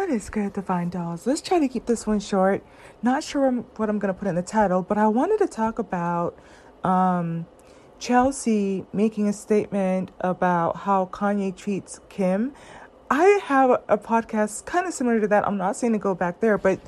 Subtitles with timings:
[0.00, 1.26] What is good, Divine Dolls?
[1.26, 2.64] Let's try to keep this one short.
[3.02, 5.78] Not sure what I'm going to put in the title, but I wanted to talk
[5.78, 6.38] about
[6.82, 7.44] um,
[7.98, 12.54] Chelsea making a statement about how Kanye treats Kim.
[13.10, 15.46] I have a podcast kind of similar to that.
[15.46, 16.80] I'm not saying to go back there, but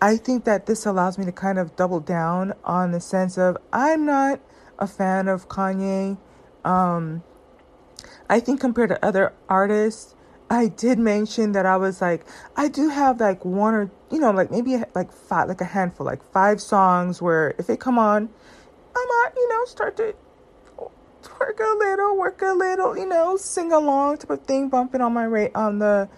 [0.00, 3.58] I think that this allows me to kind of double down on the sense of
[3.72, 4.38] I'm not
[4.78, 6.18] a fan of Kanye.
[6.64, 7.24] Um,
[8.28, 10.14] I think compared to other artists,
[10.50, 12.26] I did mention that I was like,
[12.56, 16.04] I do have like one or, you know, like maybe like five, like a handful,
[16.04, 18.28] like five songs where if they come on,
[18.96, 20.14] I might, you know, start to
[21.38, 25.12] work a little, work a little, you know, sing along type of thing, bumping on
[25.12, 26.08] my rate on the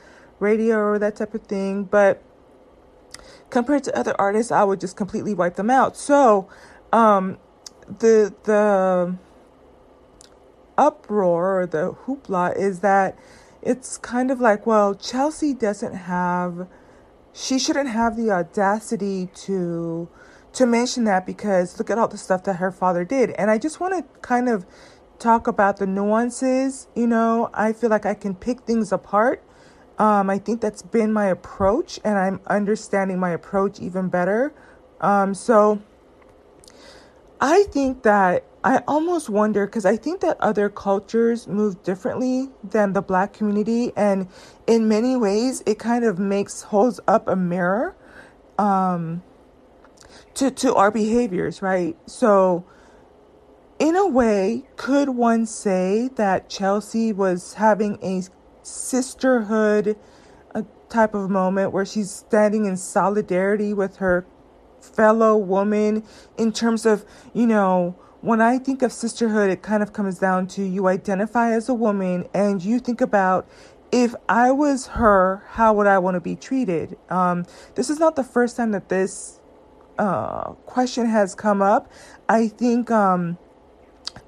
[0.41, 1.85] radio or that type of thing.
[1.85, 2.23] But
[3.51, 5.95] compared to other artists, I would just completely wipe them out.
[5.95, 6.49] So,
[6.91, 7.37] um,
[7.87, 9.15] the the
[10.79, 13.19] uproar or the hoopla is that
[13.63, 16.67] it's kind of like, well, Chelsea doesn't have,
[17.33, 20.09] she shouldn't have the audacity to
[20.53, 23.31] to mention that because look at all the stuff that her father did.
[23.31, 24.67] And I just want to kind of
[25.19, 26.89] talk about the nuances.
[26.95, 29.43] You know, I feel like I can pick things apart.
[29.99, 34.53] Um, I think that's been my approach, and I'm understanding my approach even better.
[35.01, 35.81] Um, so
[37.41, 42.93] I think that I almost wonder because I think that other cultures move differently than
[42.93, 44.29] the black community, and
[44.67, 47.97] in many ways, it kind of makes holds up a mirror
[48.59, 49.23] um,
[50.35, 51.97] to to our behaviors, right?
[52.07, 52.65] So,
[53.81, 58.23] in a way, could one say that Chelsea was having a
[58.63, 59.97] sisterhood
[60.55, 64.27] a type of moment where she's standing in solidarity with her
[64.81, 66.05] fellow woman
[66.37, 70.47] in terms of, you know, when I think of sisterhood, it kind of comes down
[70.49, 73.49] to you identify as a woman and you think about
[73.91, 76.97] if I was her, how would I want to be treated?
[77.11, 79.41] Um, this is not the first time that this
[79.99, 81.93] uh, question has come up.
[82.29, 83.37] I think um,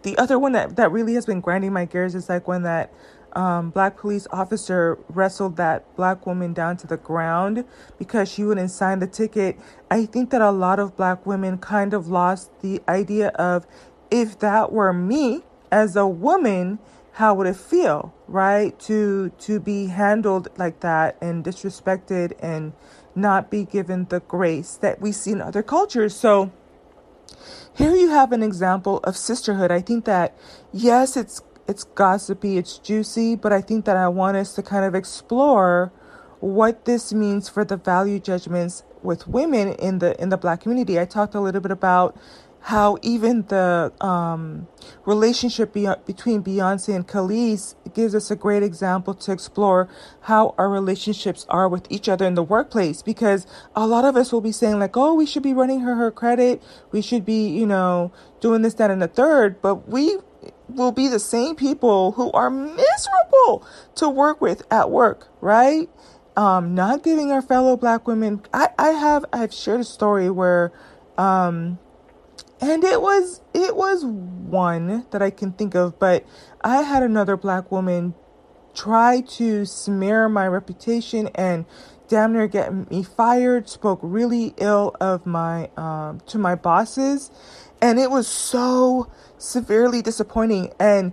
[0.02, 2.92] the other one that, that really has been grinding my gears is like when that
[3.34, 7.64] um, black police officer wrestled that black woman down to the ground
[7.98, 9.58] because she wouldn't sign the ticket.
[9.90, 13.66] I think that a lot of black women kind of lost the idea of
[14.10, 16.78] if that were me as a woman,
[17.12, 18.78] how would it feel, right?
[18.80, 22.72] To to be handled like that and disrespected and
[23.14, 26.14] not be given the grace that we see in other cultures.
[26.14, 26.52] So
[27.76, 29.70] here you have an example of sisterhood.
[29.70, 30.36] I think that
[30.72, 34.84] yes, it's it's gossipy, it's juicy, but I think that I want us to kind
[34.84, 35.92] of explore
[36.40, 40.98] what this means for the value judgments with women in the in the black community.
[41.00, 42.16] I talked a little bit about
[42.64, 44.66] how even the um,
[45.04, 49.86] relationship be- between Beyonce and Kelis gives us a great example to explore
[50.22, 53.02] how our relationships are with each other in the workplace.
[53.02, 53.46] Because
[53.76, 56.10] a lot of us will be saying like, "Oh, we should be running her her
[56.10, 56.62] credit.
[56.90, 59.60] We should be, you know, doing this, that, and the third.
[59.60, 60.18] But we
[60.68, 63.66] will be the same people who are miserable
[63.96, 65.88] to work with at work, right?
[66.36, 68.42] Um, not giving our fellow black women.
[68.52, 70.72] I, I have I've shared a story where
[71.16, 71.78] um
[72.60, 76.24] and it was it was one that I can think of, but
[76.62, 78.14] I had another black woman
[78.74, 81.64] try to smear my reputation and
[82.08, 87.30] damn near getting me fired, spoke really ill of my um to my bosses
[87.80, 91.12] and it was so severely disappointing and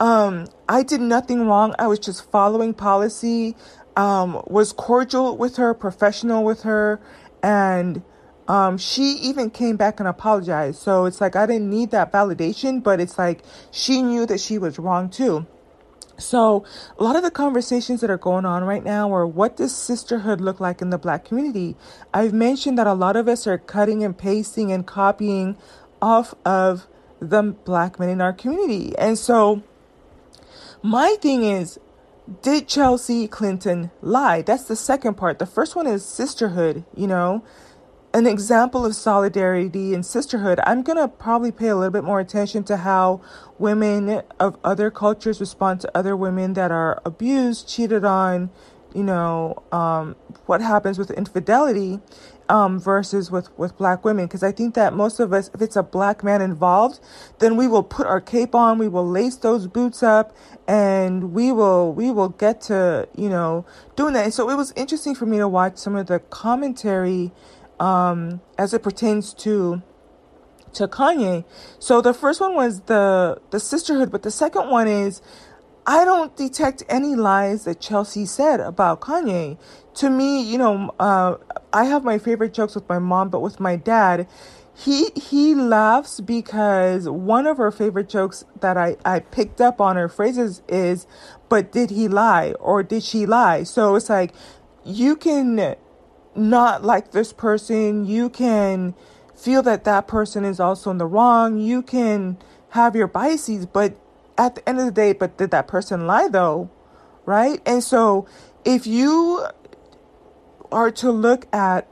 [0.00, 1.74] um, I did nothing wrong.
[1.78, 3.56] I was just following policy,
[3.96, 7.00] um, was cordial with her, professional with her,
[7.42, 8.02] and
[8.46, 10.78] um, she even came back and apologized.
[10.80, 14.58] So it's like I didn't need that validation, but it's like she knew that she
[14.58, 15.46] was wrong too.
[16.18, 16.64] So,
[16.98, 20.40] a lot of the conversations that are going on right now are what does sisterhood
[20.40, 21.76] look like in the black community?
[22.12, 25.56] I've mentioned that a lot of us are cutting and pasting and copying
[26.02, 26.88] off of
[27.20, 28.96] the black men in our community.
[28.98, 29.62] And so
[30.82, 31.78] my thing is,
[32.42, 34.42] did Chelsea Clinton lie?
[34.42, 35.38] That's the second part.
[35.38, 37.44] The first one is sisterhood, you know,
[38.18, 40.58] an example of solidarity and sisterhood.
[40.66, 43.20] I'm going to probably pay a little bit more attention to how
[43.58, 48.50] women of other cultures respond to other women that are abused, cheated on,
[48.92, 50.16] you know, um,
[50.46, 52.00] what happens with infidelity
[52.48, 54.26] um, versus with, with black women.
[54.26, 56.98] Because I think that most of us, if it's a black man involved,
[57.38, 60.36] then we will put our cape on, we will lace those boots up,
[60.66, 63.64] and we will we will get to you know
[63.96, 64.24] doing that.
[64.24, 67.32] And so it was interesting for me to watch some of the commentary
[67.80, 69.82] um, as it pertains to
[70.74, 71.44] to Kanye.
[71.78, 75.22] So the first one was the the sisterhood, but the second one is
[75.86, 79.58] I don't detect any lies that Chelsea said about Kanye.
[79.94, 81.36] To me, you know, uh,
[81.72, 84.28] I have my favorite jokes with my mom, but with my dad,
[84.76, 89.96] he he laughs because one of her favorite jokes that I, I picked up on
[89.96, 91.06] her phrases is,
[91.48, 93.64] but did he lie or did she lie?
[93.64, 94.34] So it's like
[94.84, 95.74] you can
[96.38, 98.94] not like this person, you can
[99.34, 102.38] feel that that person is also in the wrong, you can
[102.70, 103.96] have your biases, but
[104.36, 106.70] at the end of the day, but did that person lie though?
[107.24, 107.60] Right?
[107.66, 108.26] And so
[108.64, 109.46] if you
[110.70, 111.88] are to look at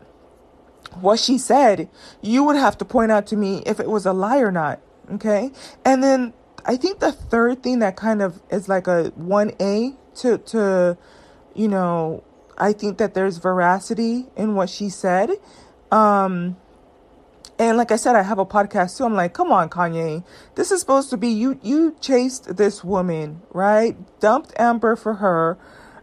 [1.00, 1.88] what she said,
[2.22, 4.80] you would have to point out to me if it was a lie or not.
[5.12, 5.50] Okay.
[5.84, 6.32] And then
[6.64, 10.98] I think the third thing that kind of is like a 1A to, to,
[11.54, 12.24] you know,
[12.58, 15.30] I think that there's veracity in what she said.
[15.90, 16.56] Um,
[17.58, 19.04] and like I said, I have a podcast too.
[19.04, 20.24] I'm like, come on, Kanye.
[20.56, 23.96] This is supposed to be you you chased this woman, right?
[24.20, 25.58] Dumped Amber for her.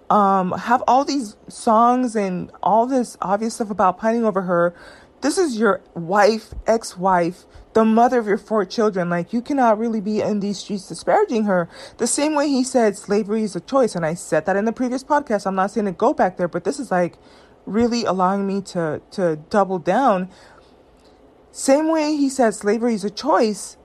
[0.10, 4.76] Um, have all these songs and all this obvious stuff about pining over her.
[5.22, 9.10] This is your wife, ex-wife, the mother of your four children.
[9.10, 11.70] Like you cannot really be in these streets disparaging her.
[11.98, 14.74] The same way he said slavery is a choice, and I said that in the
[14.74, 15.46] previous podcast.
[15.46, 17.18] I'm not saying to go back there, but this is like
[17.66, 20.30] really allowing me to to double down
[21.54, 23.78] same way he said slavery is a choice,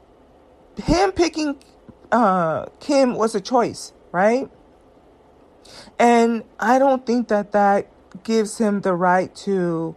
[0.83, 1.63] him picking
[2.11, 4.49] uh, Kim was a choice, right?
[5.99, 7.91] And I don't think that that
[8.25, 9.95] gives him the right to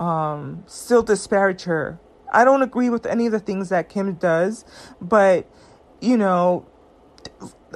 [0.00, 2.00] um, still disparage her.
[2.32, 4.64] I don't agree with any of the things that Kim does,
[5.00, 5.46] but
[6.00, 6.66] you know,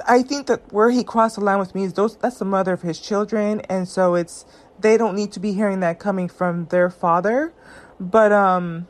[0.07, 2.73] I think that where he crossed the line with me is those that's the mother
[2.73, 4.45] of his children, and so it's
[4.79, 7.53] they don't need to be hearing that coming from their father.
[7.99, 8.87] But um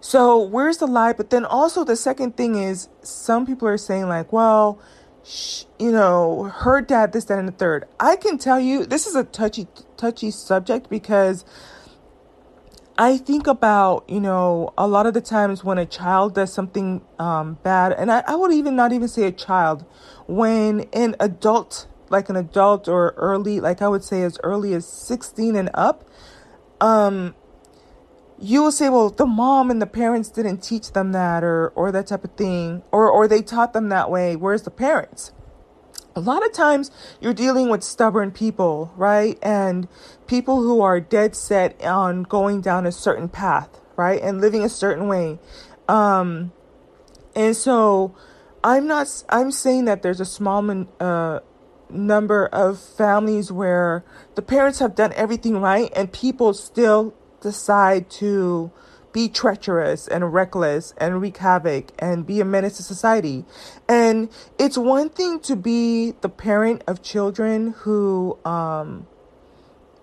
[0.00, 1.12] so where's the lie?
[1.12, 4.80] But then also the second thing is some people are saying like, well,
[5.24, 7.86] sh- you know, her dad, this, that, and the third.
[8.00, 11.44] I can tell you this is a touchy, touchy subject because
[13.00, 17.00] I think about, you know, a lot of the times when a child does something
[17.18, 19.86] um, bad, and I, I would even not even say a child,
[20.26, 24.86] when an adult, like an adult or early, like I would say as early as
[24.86, 26.06] 16 and up,
[26.78, 27.34] um,
[28.38, 31.90] you will say, well, the mom and the parents didn't teach them that or or
[31.92, 34.36] that type of thing, or or they taught them that way.
[34.36, 35.32] Where's the parents?
[36.16, 36.90] A lot of times
[37.20, 39.38] you're dealing with stubborn people, right?
[39.42, 39.88] And
[40.26, 44.20] people who are dead set on going down a certain path, right?
[44.20, 45.38] And living a certain way.
[45.88, 46.52] Um,
[47.34, 48.14] and so
[48.64, 51.40] I'm not, I'm saying that there's a small uh,
[51.88, 54.04] number of families where
[54.34, 58.70] the parents have done everything right and people still decide to
[59.12, 63.44] be treacherous and reckless and wreak havoc and be a menace to society.
[63.88, 64.28] And
[64.58, 69.06] it's one thing to be the parent of children who um,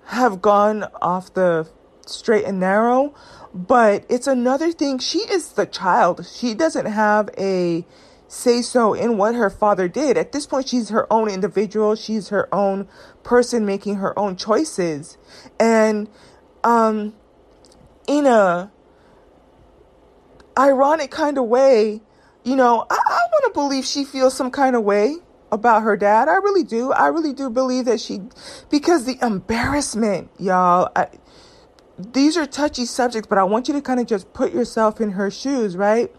[0.06, 1.70] have gone off the
[2.06, 3.14] straight and narrow,
[3.54, 5.00] but it's another thing.
[5.00, 6.26] She is the child.
[6.26, 7.86] She doesn't have a
[8.30, 10.18] say so in what her father did.
[10.18, 11.96] At this point, she's her own individual.
[11.96, 12.88] She's her own
[13.24, 15.18] person making her own choices.
[15.60, 16.10] And,
[16.64, 17.14] um,
[18.08, 18.72] in a
[20.58, 22.02] ironic kind of way,
[22.44, 25.18] you know, I, I want to believe she feels some kind of way
[25.52, 26.28] about her dad.
[26.28, 26.92] I really do.
[26.92, 28.22] I really do believe that she,
[28.70, 30.90] because the embarrassment, y'all.
[30.96, 31.08] I,
[31.98, 35.12] these are touchy subjects, but I want you to kind of just put yourself in
[35.12, 36.14] her shoes, right?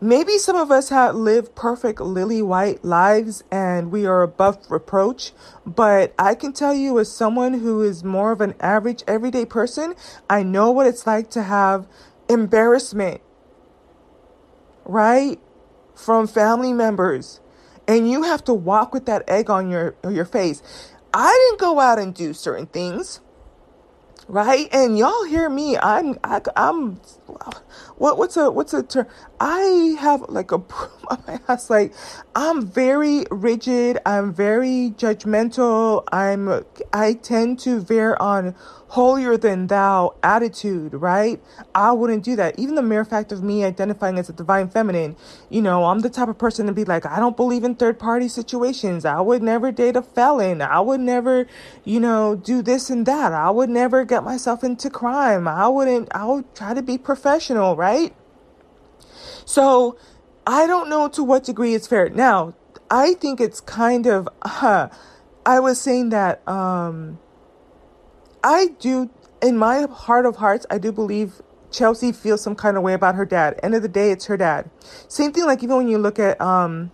[0.00, 5.32] Maybe some of us have lived perfect lily white lives and we are above reproach,
[5.64, 9.94] but I can tell you, as someone who is more of an average everyday person,
[10.28, 11.86] I know what it's like to have
[12.28, 13.20] embarrassment,
[14.84, 15.38] right?
[15.94, 17.40] From family members.
[17.88, 20.62] And you have to walk with that egg on your, your face.
[21.12, 23.20] I didn't go out and do certain things
[24.28, 24.68] right?
[24.72, 25.76] And y'all hear me.
[25.78, 27.00] I'm I, am i am
[27.96, 29.06] what what's a what's a term?
[29.40, 30.58] I have like a
[31.26, 31.92] my ass like
[32.34, 33.98] I'm very rigid.
[34.04, 36.04] I'm very judgmental.
[36.12, 38.54] I'm I tend to veer on
[38.94, 41.42] holier than thou attitude, right?
[41.74, 42.56] I wouldn't do that.
[42.60, 45.16] Even the mere fact of me identifying as a divine feminine,
[45.50, 47.98] you know, I'm the type of person to be like, I don't believe in third
[47.98, 49.04] party situations.
[49.04, 50.62] I would never date a felon.
[50.62, 51.48] I would never,
[51.84, 53.32] you know, do this and that.
[53.32, 55.48] I would never get myself into crime.
[55.48, 58.14] I wouldn't, I would try to be professional, right?
[59.44, 59.96] So
[60.46, 62.08] I don't know to what degree it's fair.
[62.08, 62.54] Now,
[62.90, 64.88] I think it's kind of, uh,
[65.46, 67.18] I was saying that, um,
[68.42, 69.10] I do,
[69.42, 71.40] in my heart of hearts, I do believe
[71.70, 73.58] Chelsea feels some kind of way about her dad.
[73.62, 74.70] End of the day, it's her dad.
[75.08, 76.92] Same thing, like even when you look at um,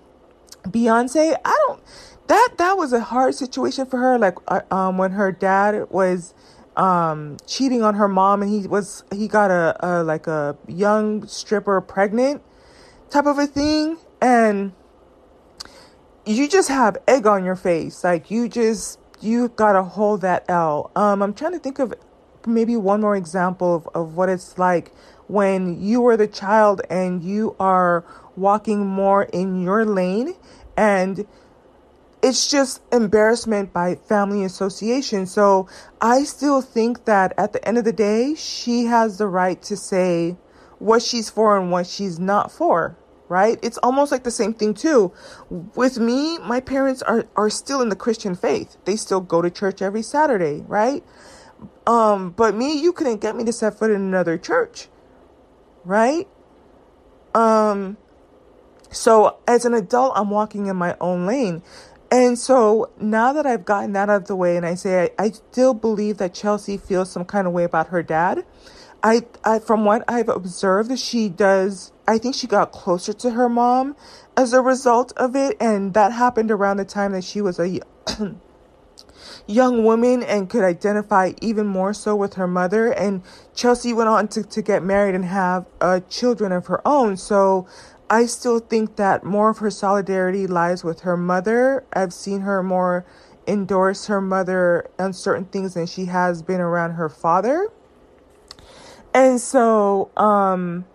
[0.65, 1.83] Beyonce, I don't
[2.31, 6.33] that that was a hard situation for her like uh, um when her dad was
[6.77, 11.27] um cheating on her mom and he was he got a, a like a young
[11.27, 12.43] stripper pregnant
[13.11, 14.73] type of a thing and
[16.25, 20.91] you just have egg on your face like you just you gotta hold that L.
[20.97, 21.95] Um, I'm trying to think of
[22.47, 24.93] maybe one more example of, of what it's like
[25.27, 28.05] when you are the child and you are
[28.37, 30.35] walking more in your lane
[30.77, 31.27] and
[32.23, 35.27] it's just embarrassment by family association.
[35.27, 35.69] So
[36.00, 39.77] I still think that at the end of the day, she has the right to
[39.77, 40.37] say
[40.79, 42.97] what she's for and what she's not for
[43.31, 43.61] right?
[43.62, 45.12] It's almost like the same thing too.
[45.49, 48.77] With me, my parents are are still in the Christian faith.
[48.85, 51.05] They still go to church every Saturday, right?
[51.87, 54.89] Um, but me, you couldn't get me to set foot in another church,
[55.85, 56.27] right?
[57.35, 57.97] Um,
[58.91, 61.62] so as an adult, I'm walking in my own lane.
[62.11, 65.25] And so now that I've gotten that out of the way, and I say I,
[65.25, 68.45] I still believe that Chelsea feels some kind of way about her dad.
[69.02, 73.49] I, I from what I've observed, she does I think she got closer to her
[73.49, 73.95] mom
[74.37, 75.57] as a result of it.
[75.61, 77.81] And that happened around the time that she was a
[79.47, 82.90] young woman and could identify even more so with her mother.
[82.90, 83.23] And
[83.55, 87.17] Chelsea went on to, to get married and have uh, children of her own.
[87.17, 87.69] So
[88.11, 91.85] I still think that more of her solidarity lies with her mother.
[91.93, 93.07] I've seen her more
[93.47, 97.69] endorse her mother on certain things than she has been around her father.
[99.14, 100.87] And so, um,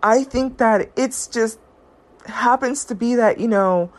[0.00, 1.58] I think that it's just
[2.26, 3.90] happens to be that, you know,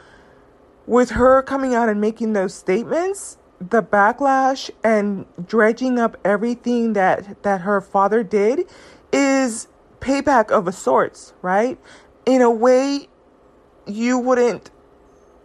[0.88, 7.44] with her coming out and making those statements, the backlash and dredging up everything that
[7.44, 8.62] that her father did
[9.12, 9.68] is
[10.00, 11.78] payback of a sorts, right?
[12.30, 13.08] In a way
[13.88, 14.70] you wouldn't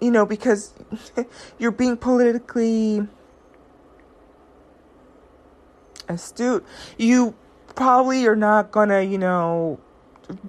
[0.01, 0.75] you know because
[1.59, 3.09] you're being politically
[6.09, 6.65] astute.
[6.99, 7.35] You
[7.75, 9.81] probably are not to, you know,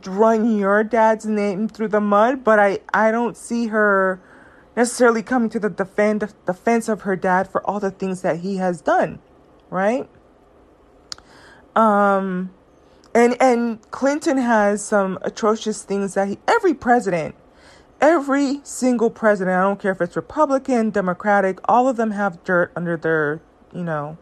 [0.05, 4.21] run your dad's name through the mud, but I, I don't see her
[4.75, 8.39] necessarily coming to the defend, the defense of her dad for all the things that
[8.39, 9.19] he has done,
[9.69, 10.07] right?
[11.75, 12.51] Um,
[13.15, 17.33] and and Clinton has some atrocious things that he, every president,
[17.99, 22.71] every single president, I don't care if it's Republican, Democratic, all of them have dirt
[22.75, 23.41] under their,
[23.73, 24.19] you know,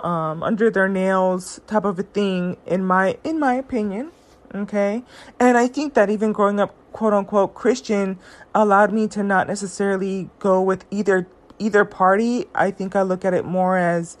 [0.00, 2.56] um, under their nails type of a thing.
[2.66, 4.12] In my in my opinion,
[4.54, 5.02] Okay.
[5.38, 8.18] And I think that even growing up quote unquote Christian
[8.54, 11.26] allowed me to not necessarily go with either
[11.58, 12.46] either party.
[12.54, 14.16] I think I look at it more as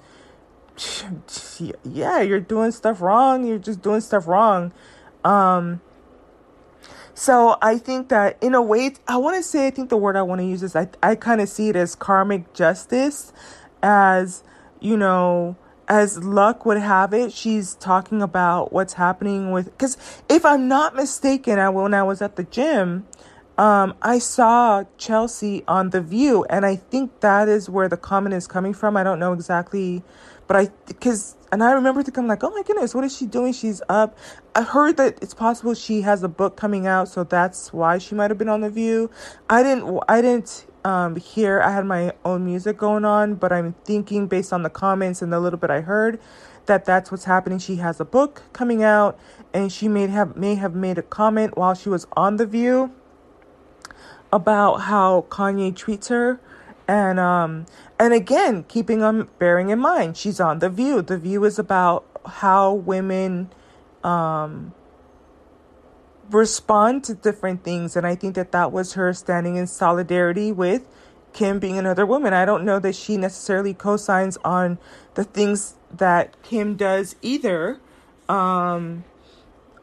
[1.84, 3.46] yeah, you're doing stuff wrong.
[3.46, 4.72] You're just doing stuff wrong.
[5.24, 5.80] Um
[7.14, 10.16] so I think that in a way I want to say I think the word
[10.16, 13.32] I want to use is I I kind of see it as karmic justice
[13.82, 14.42] as
[14.80, 15.56] you know
[15.88, 19.66] as luck would have it, she's talking about what's happening with.
[19.66, 19.96] Because
[20.28, 23.06] if I'm not mistaken, I when I was at the gym,
[23.58, 28.34] um, I saw Chelsea on The View, and I think that is where the comment
[28.34, 28.96] is coming from.
[28.96, 30.04] I don't know exactly,
[30.46, 33.52] but I because and I remember thinking like, oh my goodness, what is she doing?
[33.52, 34.16] She's up.
[34.54, 38.14] I heard that it's possible she has a book coming out, so that's why she
[38.14, 39.10] might have been on The View.
[39.50, 40.00] I didn't.
[40.08, 44.52] I didn't um, here I had my own music going on, but I'm thinking based
[44.52, 46.20] on the comments and the little bit I heard
[46.66, 47.58] that that's what's happening.
[47.58, 49.18] She has a book coming out,
[49.52, 52.92] and she may have may have made a comment while she was on the View
[54.32, 56.40] about how Kanye treats her,
[56.86, 57.66] and um
[57.98, 61.02] and again keeping on bearing in mind she's on the View.
[61.02, 63.50] The View is about how women
[64.04, 64.72] um
[66.30, 67.96] respond to different things.
[67.96, 70.86] And I think that that was her standing in solidarity with
[71.32, 72.32] Kim being another woman.
[72.32, 74.78] I don't know that she necessarily co signs on
[75.14, 77.80] the things that Kim does either.
[78.28, 79.04] Um,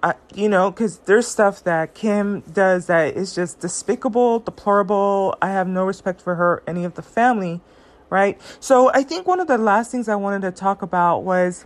[0.06, 5.36] I, you know, because there's stuff that Kim does that is just despicable, deplorable.
[5.42, 7.60] I have no respect for her, any of the family,
[8.12, 8.40] right?
[8.60, 11.66] So I think one of the last things I wanted to talk about was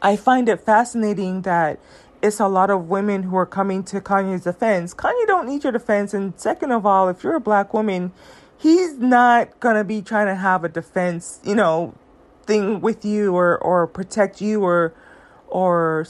[0.00, 1.78] I find it fascinating that
[2.22, 4.94] it's a lot of women who are coming to Kanye's defense.
[4.94, 6.14] Kanye don't need your defense.
[6.14, 8.12] And second of all, if you're a black woman,
[8.56, 11.92] he's not gonna be trying to have a defense, you know,
[12.46, 14.94] thing with you or or protect you or
[15.48, 16.06] or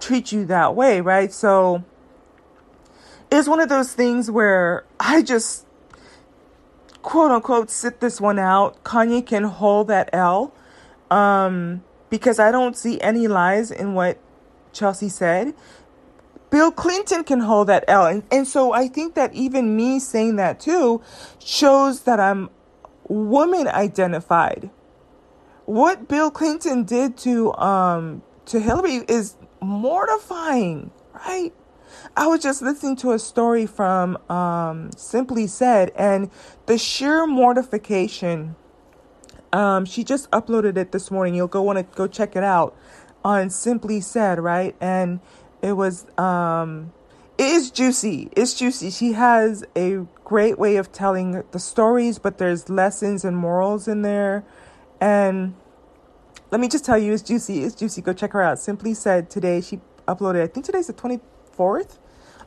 [0.00, 1.32] treat you that way, right?
[1.32, 1.84] So
[3.30, 5.66] it's one of those things where I just
[7.02, 8.82] quote unquote sit this one out.
[8.82, 10.52] Kanye can hold that L.
[11.10, 14.18] Um, because I don't see any lies in what
[14.72, 15.54] Chelsea said.
[16.50, 18.06] Bill Clinton can hold that L.
[18.06, 21.00] And, and so I think that even me saying that too
[21.38, 22.50] shows that I'm
[23.08, 24.70] woman identified.
[25.66, 31.52] What Bill Clinton did to um to Hillary is mortifying, right?
[32.16, 36.30] I was just listening to a story from um, Simply Said, and
[36.66, 38.56] the sheer mortification.
[39.52, 41.34] Um, she just uploaded it this morning.
[41.34, 42.76] You'll go want to go check it out
[43.24, 44.76] on Simply Said, right?
[44.80, 45.20] And
[45.62, 46.92] it was um,
[47.36, 48.28] it is juicy.
[48.36, 48.90] It's juicy.
[48.90, 54.02] She has a great way of telling the stories, but there's lessons and morals in
[54.02, 54.44] there,
[55.00, 55.54] and
[56.50, 57.62] let me just tell you, it's juicy.
[57.62, 58.02] It's juicy.
[58.02, 58.58] Go check her out.
[58.58, 59.60] Simply Said today.
[59.60, 60.42] She uploaded.
[60.42, 61.98] I think today's the 24th,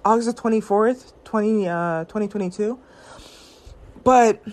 [0.03, 2.77] August the 24th, 20, uh, 2022.
[4.03, 4.43] But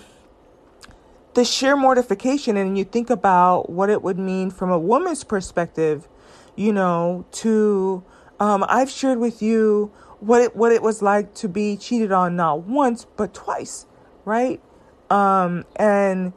[1.34, 6.08] the sheer mortification, and you think about what it would mean from a woman's perspective,
[6.54, 8.04] you know, to,
[8.38, 9.90] um, I've shared with you
[10.20, 13.86] what it, what it was like to be cheated on not once, but twice,
[14.24, 14.60] right?
[15.08, 16.32] Um, and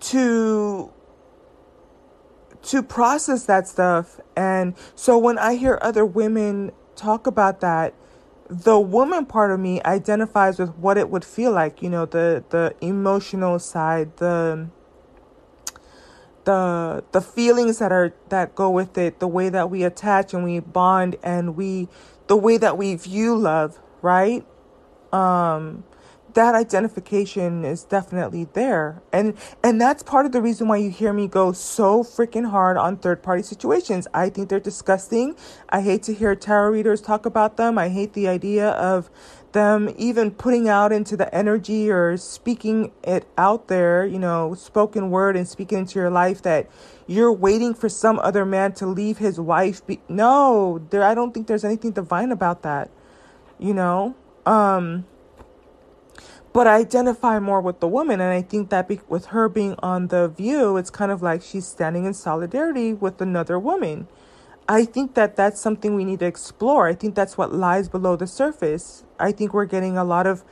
[0.00, 0.91] to,
[2.64, 4.20] to process that stuff.
[4.36, 7.94] And so when I hear other women talk about that,
[8.48, 12.44] the woman part of me identifies with what it would feel like, you know, the
[12.50, 14.68] the emotional side, the
[16.44, 20.44] the the feelings that are that go with it, the way that we attach and
[20.44, 21.88] we bond and we
[22.26, 24.44] the way that we view love, right?
[25.12, 25.84] Um
[26.34, 29.02] that identification is definitely there.
[29.12, 32.76] And and that's part of the reason why you hear me go so freaking hard
[32.76, 34.08] on third party situations.
[34.14, 35.36] I think they're disgusting.
[35.68, 37.78] I hate to hear tarot readers talk about them.
[37.78, 39.10] I hate the idea of
[39.52, 45.10] them even putting out into the energy or speaking it out there you know spoken
[45.10, 46.70] word and speaking into your life that
[47.06, 51.34] you're waiting for some other man to leave his wife be- no there i don't
[51.34, 52.90] think there's anything divine about that
[53.58, 54.14] you know?
[54.46, 55.06] Um
[56.52, 58.20] but I identify more with the woman.
[58.20, 61.42] And I think that be- with her being on The View, it's kind of like
[61.42, 64.06] she's standing in solidarity with another woman.
[64.68, 66.86] I think that that's something we need to explore.
[66.88, 69.04] I think that's what lies below the surface.
[69.18, 70.44] I think we're getting a lot of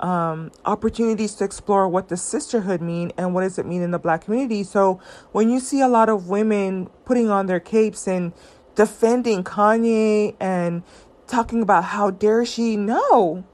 [0.00, 3.98] um, opportunities to explore what does sisterhood mean and what does it mean in the
[3.98, 4.64] black community.
[4.64, 5.00] So
[5.32, 8.32] when you see a lot of women putting on their capes and
[8.74, 10.82] defending Kanye and
[11.26, 13.44] talking about how dare she, no,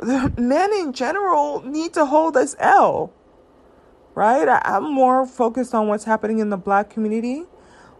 [0.38, 3.12] men in general need to hold this L,
[4.14, 4.48] right?
[4.48, 7.44] I, I'm more focused on what's happening in the black community,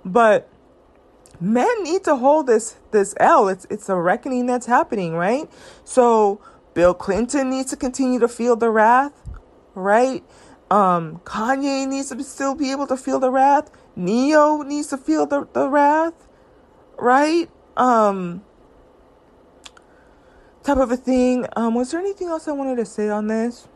[0.05, 0.49] but
[1.41, 3.49] men need to hold this this L.
[3.49, 5.49] It's it's a reckoning that's happening, right?
[5.85, 6.41] So
[6.75, 9.13] Bill Clinton needs to continue to feel the wrath,
[9.75, 10.25] right?
[10.71, 13.71] Um, Kanye needs to still be able to feel the wrath.
[13.97, 16.27] Ne-Yo needs to feel the, the wrath,
[16.99, 17.49] right?
[17.77, 18.43] Um,
[20.65, 21.47] type of a thing.
[21.55, 23.69] Um, was there anything else I wanted to say on this?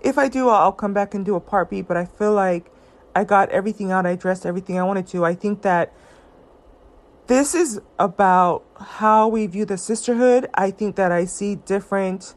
[0.00, 2.70] If I do, I'll come back and do a part B, but I feel like
[3.14, 4.06] I got everything out.
[4.06, 5.24] I addressed everything I wanted to.
[5.24, 5.92] I think that
[7.26, 10.48] this is about how we view the sisterhood.
[10.54, 12.34] I think that I see different.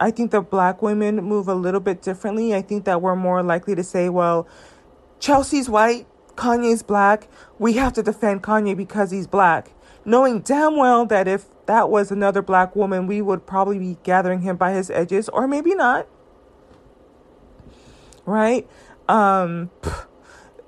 [0.00, 2.54] I think the black women move a little bit differently.
[2.54, 4.48] I think that we're more likely to say, well,
[5.20, 7.28] Chelsea's white, Kanye's black.
[7.58, 9.70] We have to defend Kanye because he's black.
[10.04, 14.40] Knowing damn well that if that was another black woman, we would probably be gathering
[14.40, 16.06] him by his edges, or maybe not.
[18.24, 18.68] Right?
[19.08, 19.70] Um,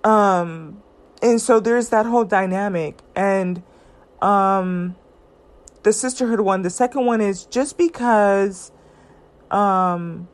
[0.04, 0.82] um,
[1.22, 3.00] and so there's that whole dynamic.
[3.16, 3.62] And
[4.20, 4.96] um,
[5.82, 8.72] the sisterhood one, the second one is just because
[9.50, 10.28] um,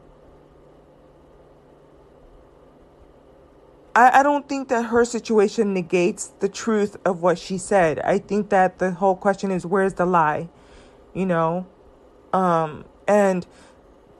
[3.95, 8.01] I, I don't think that her situation negates the truth of what she said.
[8.01, 10.49] I think that the whole question is where's the lie?
[11.15, 11.67] You know?
[12.33, 13.47] Um, and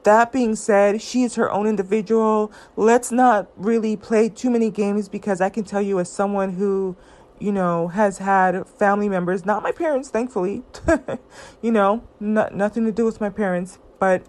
[0.03, 2.51] that being said, she is her own individual.
[2.75, 6.95] Let's not really play too many games because I can tell you, as someone who,
[7.39, 10.63] you know, has had family members, not my parents, thankfully,
[11.61, 14.23] you know, not, nothing to do with my parents, but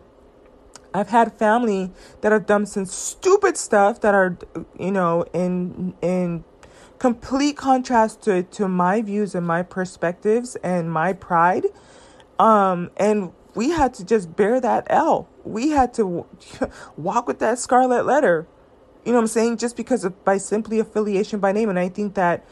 [0.95, 4.39] I've had family that have done some stupid stuff that are,
[4.79, 6.45] you know, in in
[6.99, 11.67] complete contrast to, to my views and my perspectives and my pride.
[12.39, 15.29] Um, and we had to just bear that L.
[15.45, 16.27] We had to
[16.97, 18.47] walk with that scarlet letter.
[19.05, 19.59] You know what I'm saying?
[19.59, 21.69] Just because of by simply affiliation by name.
[21.69, 22.45] And I think that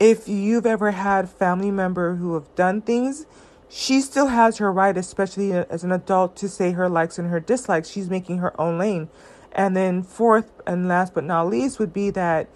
[0.00, 3.26] if you've ever had family member who have done things
[3.68, 7.40] she still has her right, especially as an adult, to say her likes and her
[7.40, 7.90] dislikes.
[7.90, 9.08] She's making her own lane.
[9.52, 12.48] And then fourth and last but not least would be that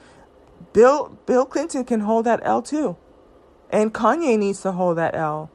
[0.73, 2.97] Bill Bill Clinton can hold that L too.
[3.71, 5.51] And Kanye needs to hold that L.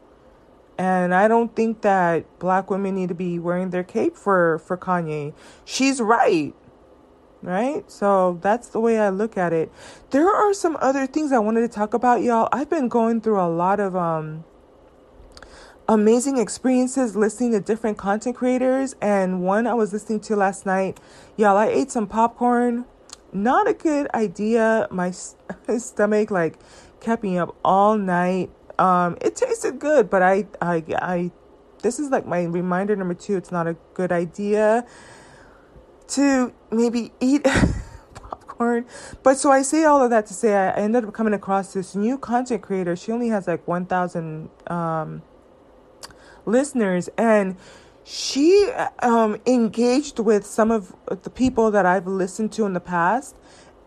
[0.77, 4.77] And I don't think that black women need to be wearing their cape for, for
[4.77, 5.33] Kanye.
[5.65, 6.53] She's right.
[7.41, 7.89] Right?
[7.89, 9.71] So that's the way I look at it.
[10.11, 12.49] There are some other things I wanted to talk about, y'all.
[12.51, 14.43] I've been going through a lot of um
[15.87, 20.99] amazing experiences listening to different content creators and one I was listening to last night,
[21.37, 22.85] y'all, I ate some popcorn.
[23.31, 24.87] Not a good idea.
[24.91, 25.11] My,
[25.77, 26.59] stomach like
[26.99, 28.49] kept me up all night.
[28.79, 31.31] Um, it tasted good, but I, I, I,
[31.81, 33.37] this is like my reminder number two.
[33.37, 34.85] It's not a good idea
[36.09, 37.43] to maybe eat
[38.13, 38.85] popcorn.
[39.23, 41.95] But so I say all of that to say I ended up coming across this
[41.95, 42.95] new content creator.
[42.95, 45.21] She only has like 1,000 um,
[46.45, 47.57] listeners and
[48.03, 48.69] she
[49.03, 53.35] um, engaged with some of the people that I've listened to in the past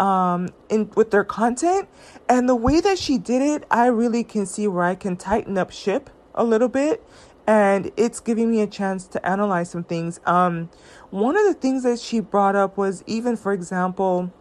[0.00, 1.88] um, in with their content,
[2.28, 5.56] and the way that she did it, I really can see where I can tighten
[5.58, 7.06] up ship a little bit,
[7.46, 10.18] and it's giving me a chance to analyze some things.
[10.26, 10.70] Um,
[11.10, 14.32] one of the things that she brought up was even, for example,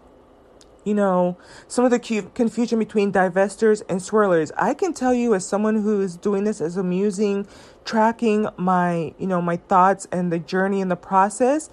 [0.86, 2.00] you know, some of the
[2.34, 4.52] confusion between divestors and swirlers.
[4.58, 7.48] I can tell you as someone who is doing this as amusing,
[7.84, 11.70] tracking my, you know, my thoughts and the journey and the process,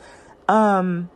[0.49, 1.09] um,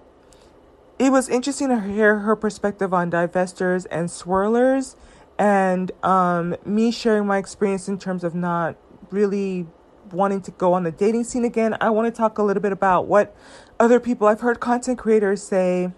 [1.00, 4.96] it was interesting to hear her perspective on divestors and swirlers
[5.38, 8.76] and um, me sharing my experience in terms of not
[9.10, 9.66] really
[10.12, 11.74] wanting to go on the dating scene again.
[11.80, 13.34] I want to talk a little bit about what
[13.80, 15.90] other people I've heard content creators say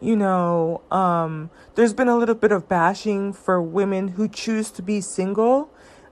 [0.00, 4.82] you know, um, there's been a little bit of bashing for women who choose to
[4.82, 5.70] be single.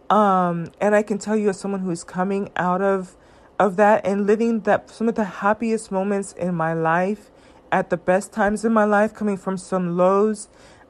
[0.09, 3.17] Um, and I can tell you, as someone who's coming out of
[3.61, 7.31] of that and living that some of the happiest moments in my life,
[7.73, 10.49] at the best times in my life, coming from some lows.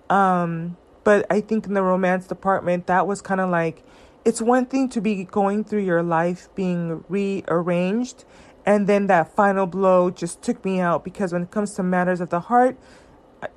[0.08, 3.84] Um, but I think in the romance department, that was kind of like
[4.24, 8.24] it's one thing to be going through your life being rearranged
[8.66, 12.20] and then that final blow just took me out because when it comes to matters
[12.20, 12.76] of the heart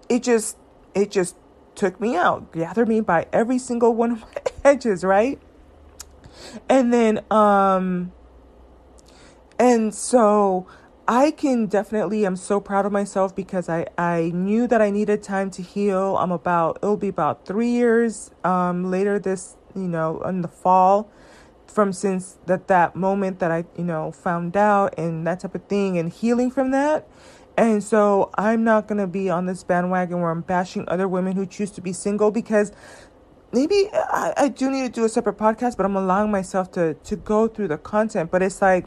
[0.08, 0.58] it just
[0.96, 1.36] it just
[1.76, 5.40] took me out gathered me by every single one of my edges right
[6.70, 8.12] and then um
[9.60, 10.66] and so
[11.08, 15.22] I can definitely I'm so proud of myself because I I knew that I needed
[15.22, 16.18] time to heal.
[16.18, 21.10] I'm about it'll be about 3 years um later this, you know, in the fall
[21.68, 25.64] from since that that moment that I, you know, found out and that type of
[25.66, 27.08] thing and healing from that.
[27.58, 31.36] And so I'm not going to be on this bandwagon where I'm bashing other women
[31.36, 32.72] who choose to be single because
[33.52, 36.96] maybe I, I do need to do a separate podcast, but I'm allowing myself to
[36.96, 38.32] to go through the content.
[38.32, 38.86] But it's like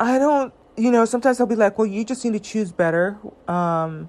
[0.00, 3.18] I don't, you know, sometimes I'll be like, well, you just need to choose better.
[3.46, 4.08] Um,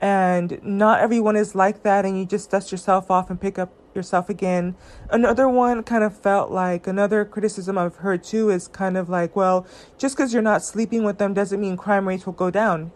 [0.00, 3.72] and not everyone is like that, and you just dust yourself off and pick up
[3.94, 4.74] yourself again.
[5.08, 9.34] Another one kind of felt like another criticism I've heard too is kind of like,
[9.36, 9.66] well,
[9.96, 12.90] just because you're not sleeping with them doesn't mean crime rates will go down.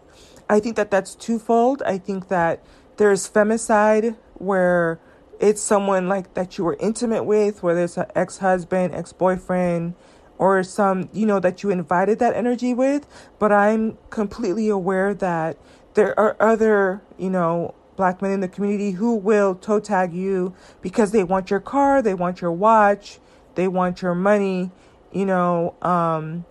[0.49, 1.81] I think that that's twofold.
[1.83, 2.63] I think that
[2.97, 4.99] there's femicide where
[5.39, 9.95] it's someone like that you were intimate with, whether it's an ex husband, ex boyfriend,
[10.41, 13.05] or some, you know, that you invited that energy with.
[13.37, 15.55] But I'm completely aware that
[15.93, 20.55] there are other, you know, black men in the community who will toe tag you
[20.81, 23.19] because they want your car, they want your watch,
[23.53, 24.71] they want your money,
[25.11, 26.43] you know, um,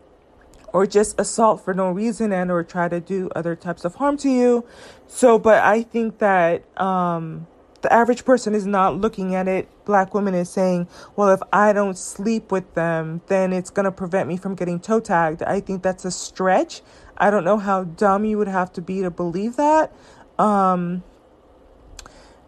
[0.73, 4.17] or just assault for no reason and or try to do other types of harm
[4.17, 4.65] to you.
[5.09, 7.49] So, but I think that um,
[7.83, 9.69] the average person is not looking at it.
[9.85, 13.93] Black women is saying, well, if I don't sleep with them, then it's going to
[13.93, 15.43] prevent me from getting toe tagged.
[15.43, 16.83] I think that's a stretch.
[17.17, 19.93] I don't know how dumb you would have to be to believe that.
[20.39, 21.03] Um,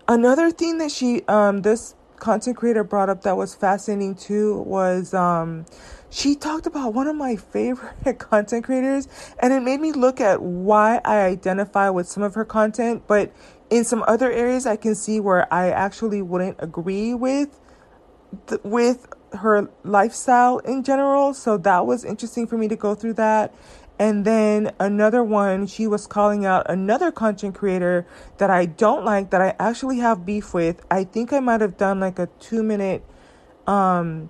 [0.09, 5.15] Another thing that she, um, this content creator brought up that was fascinating too was
[5.15, 5.65] um,
[6.11, 10.43] she talked about one of my favorite content creators, and it made me look at
[10.43, 13.33] why I identify with some of her content, but
[13.73, 17.59] in some other areas I can see where I actually wouldn't agree with
[18.47, 21.33] th- with her lifestyle in general.
[21.33, 23.55] So that was interesting for me to go through that.
[23.99, 28.07] And then another one, she was calling out another content creator
[28.37, 30.85] that I don't like, that I actually have beef with.
[30.91, 33.03] I think I might have done like a two minute,
[33.67, 34.29] um,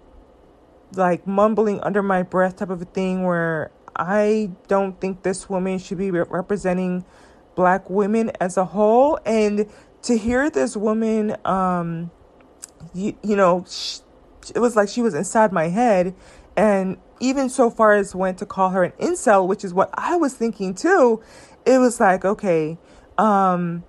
[0.94, 5.78] like mumbling under my breath type of a thing where I don't think this woman
[5.78, 7.04] should be re- representing
[7.54, 9.18] black women as a whole.
[9.24, 9.66] And
[10.02, 12.10] to hear this woman, um,
[12.94, 13.98] you, you know, sh-
[14.54, 16.14] it was like she was inside my head
[16.56, 20.16] and even so far as went to call her an incel, which is what I
[20.16, 21.22] was thinking too.
[21.64, 22.78] It was like, okay,
[23.16, 23.84] um,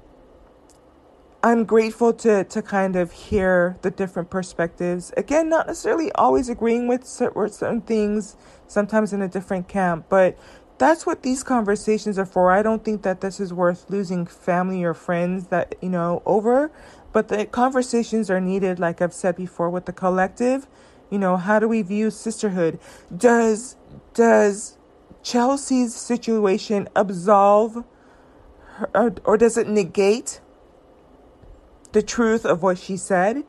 [1.44, 5.12] I'm grateful to to kind of hear the different perspectives.
[5.18, 10.38] Again, not necessarily always agreeing with certain things, sometimes in a different camp, but
[10.78, 12.52] that's what these conversations are for.
[12.52, 16.72] I don't think that this is worth losing family or friends that, you know, over,
[17.12, 20.68] but the conversations are needed like I've said before with the collective.
[21.10, 22.80] You know, how do we view sisterhood?
[23.16, 23.76] Does
[24.16, 24.78] does
[25.22, 27.84] Chelsea's situation absolve
[28.76, 30.42] her, or, or does it negate
[31.92, 33.44] the truth of what she said?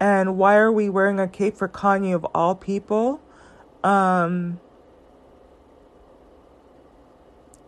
[0.00, 3.20] And why are we wearing a cape for Kanye of all people?
[3.84, 4.58] Um,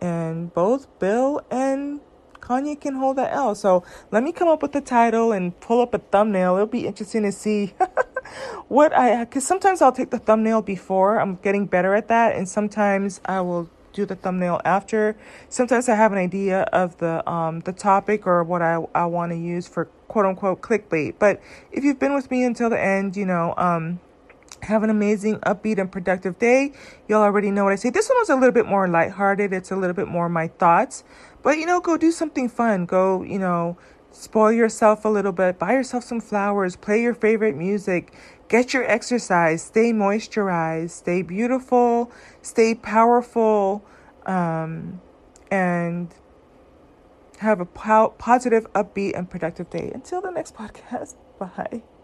[0.05, 1.99] and both Bill and
[2.39, 3.55] Kanye can hold that L.
[3.55, 6.55] So let me come up with the title and pull up a thumbnail.
[6.55, 7.73] It'll be interesting to see
[8.67, 11.19] what I, because sometimes I'll take the thumbnail before.
[11.19, 15.15] I'm getting better at that, and sometimes I will do the thumbnail after.
[15.49, 19.31] Sometimes I have an idea of the um the topic or what I I want
[19.31, 21.15] to use for quote unquote clickbait.
[21.17, 21.41] But
[21.71, 23.99] if you've been with me until the end, you know um
[24.65, 26.73] have an amazing, upbeat, and productive day.
[27.07, 27.89] Y'all already know what I say.
[27.89, 29.53] This one was a little bit more lighthearted.
[29.53, 31.03] It's a little bit more my thoughts.
[31.43, 32.85] But, you know, go do something fun.
[32.85, 33.77] Go, you know,
[34.11, 35.59] spoil yourself a little bit.
[35.59, 36.75] Buy yourself some flowers.
[36.75, 38.13] Play your favorite music.
[38.47, 39.63] Get your exercise.
[39.63, 40.91] Stay moisturized.
[40.91, 42.11] Stay beautiful.
[42.41, 43.85] Stay powerful.
[44.25, 45.01] Um,
[45.51, 46.13] and
[47.39, 49.91] have a po- positive, upbeat, and productive day.
[49.93, 51.15] Until the next podcast.
[51.39, 51.94] Bye.